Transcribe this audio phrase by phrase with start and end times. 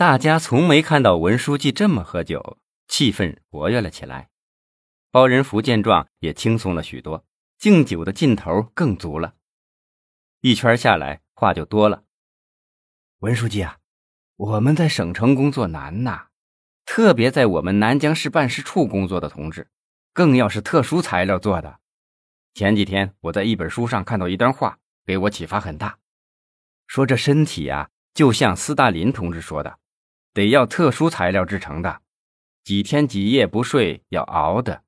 [0.00, 2.56] 大家从没看到文书记这么喝酒，
[2.88, 4.30] 气氛活跃了起来。
[5.10, 7.26] 包仁福见状也轻松了许多，
[7.58, 9.34] 敬酒的劲头更足了。
[10.40, 12.04] 一圈下来，话就多了。
[13.18, 13.76] 文书记啊，
[14.36, 16.28] 我们在省城工作难呐，
[16.86, 19.68] 特别在我们南江市办事处工作的同志，
[20.14, 21.80] 更要是特殊材料做的。
[22.54, 25.98] 前几天我在一本书上看到一段话，给我启发很大，
[26.86, 29.78] 说这身体啊，就像斯大林同志说的。
[30.32, 32.00] 得要特殊材料制成的，
[32.64, 34.82] 几天几夜不睡要熬的，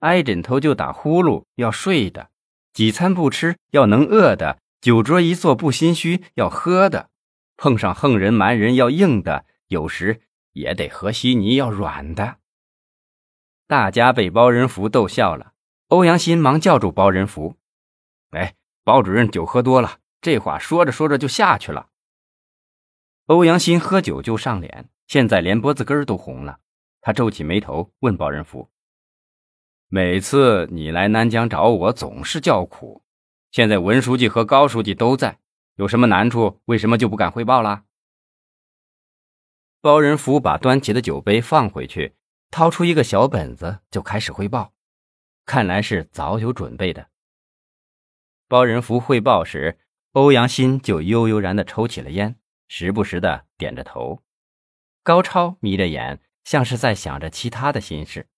[0.00, 2.30] 挨枕头就打呼噜要睡的，
[2.72, 7.10] 几餐不吃要能饿的，酒桌一坐不心虚要喝的，
[7.56, 12.38] 碰上横人蛮人要硬的，有时也得和稀泥要软的。
[13.66, 15.52] 大家被包仁福逗笑了，
[15.88, 17.56] 欧阳新忙叫住包仁福
[18.32, 21.87] ：“哎，包主任酒喝多了，这话说着说着就下去了。”
[23.28, 26.60] 欧阳新喝酒就上脸，现在连脖子根都红了。
[27.02, 28.70] 他皱起眉头问包仁福
[29.88, 33.04] ：“每次你来南疆找我，总是叫苦。
[33.50, 35.40] 现在文书记和高书记都在，
[35.76, 36.62] 有什么难处？
[36.64, 37.84] 为什么就不敢汇报了？”
[39.82, 42.14] 包仁福把端起的酒杯放回去，
[42.50, 44.72] 掏出一个小本子就开始汇报，
[45.44, 47.08] 看来是早有准备的。
[48.48, 49.78] 包仁福汇报时，
[50.12, 52.36] 欧阳新就悠悠然地抽起了烟。
[52.68, 54.22] 时不时的点着头，
[55.02, 58.28] 高超眯着眼，像是在想着其他的心事。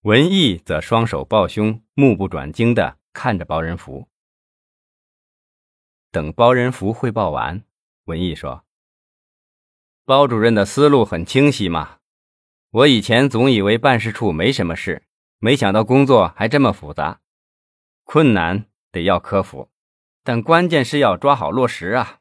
[0.00, 4.08] 文艺则双手抱胸，目不转睛的看着包仁福。
[6.10, 7.64] 等包仁福汇报完，
[8.04, 8.64] 文艺说
[10.04, 11.98] ：“包主任的思路很清晰嘛。
[12.70, 15.04] 我以前总以为办事处没什么事，
[15.38, 17.20] 没想到工作还这么复杂，
[18.04, 19.70] 困难得要克服，
[20.22, 22.20] 但关键是要抓好落实啊。”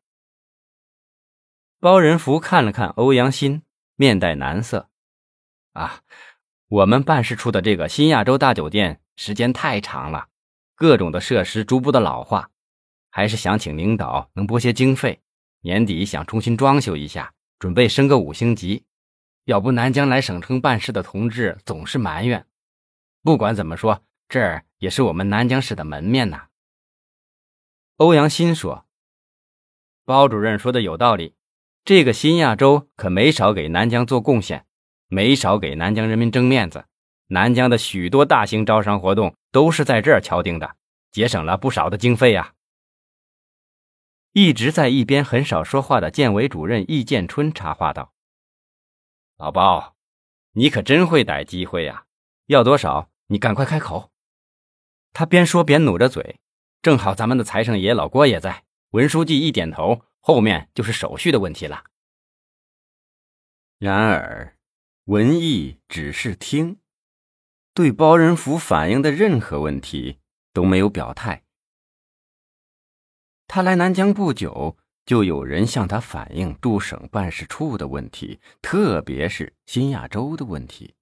[1.83, 3.61] 包仁福看了看欧阳新，
[3.97, 4.89] 面带难色。
[5.73, 6.01] 啊，
[6.69, 10.29] 我们办事处的这个新亚洲大酒店时间太长了，
[10.75, 12.51] 各种的设施逐步的老化，
[13.09, 15.21] 还是想请领导能拨些经费，
[15.59, 18.85] 年底想重新装修一下，准备升个五星级。
[19.43, 22.47] 要不南疆来省城办事的同志总是埋怨。
[23.23, 26.47] 不管怎么说，这儿也是我们南疆市的门面呐。
[27.97, 28.85] 欧阳新说
[30.05, 31.35] ：“包主任说的有道理。”
[31.85, 34.65] 这个新亚洲可没少给南疆做贡献，
[35.07, 36.85] 没少给南疆人民争面子。
[37.27, 40.77] 南疆的许多大型招商活动都是在这儿敲定的，
[41.11, 42.53] 节省了不少的经费啊。
[44.31, 48.13] 一直在一边很少说话的建委主任易建春插话道
[49.37, 49.95] ：“老包，
[50.53, 52.05] 你可真会逮机会呀！
[52.45, 53.09] 要多少？
[53.27, 54.09] 你赶快开口。”
[55.11, 56.39] 他边说边努着嘴，
[56.81, 58.63] 正好咱们的财神爷老郭也在。
[58.91, 60.01] 文书记一点头。
[60.25, 61.83] 后面就是手续的问题了。
[63.77, 64.57] 然而，
[65.03, 66.79] 文艺只是听，
[67.73, 70.19] 对包仁福反映的任何问题
[70.53, 71.43] 都没有表态。
[73.47, 80.95] 他来南疆不久，就有人向他反映驻省办事处的问题，特别是新亚洲的问题。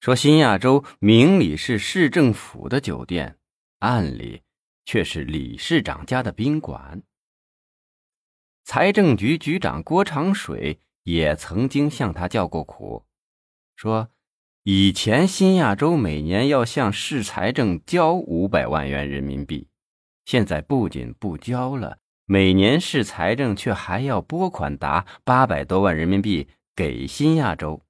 [0.00, 3.38] 说新亚洲明里是市政府的酒店，
[3.80, 4.42] 暗里
[4.86, 7.02] 却是理事长家的宾馆。
[8.72, 13.04] 财政局局长郭长水也曾经向他叫过苦，
[13.74, 14.10] 说
[14.62, 19.66] 以前新亚洲每年要向市财政交五百万元人民币，
[20.24, 27.82] 现在不仅不交了，每年市财政却还要拨款达八百多万人民币给新亚洲，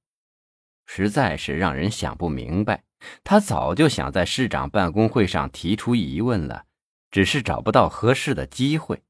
[0.86, 2.84] 实在是让人想不明白。
[3.22, 6.64] 他早就想在市长办公会上提出疑问了，
[7.10, 9.02] 只是找不到合适的机会。